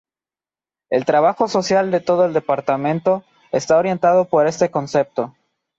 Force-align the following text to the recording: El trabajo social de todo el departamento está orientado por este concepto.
El 0.89 1.05
trabajo 1.05 1.47
social 1.47 1.91
de 1.91 1.99
todo 1.99 2.25
el 2.25 2.33
departamento 2.33 3.23
está 3.51 3.77
orientado 3.77 4.25
por 4.25 4.47
este 4.47 4.71
concepto. 4.71 5.35